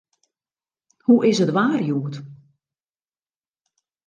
Hoe 1.05 1.19
is 1.31 1.39
it 1.43 1.55
waar 1.57 1.81
hjoed? 1.87 2.15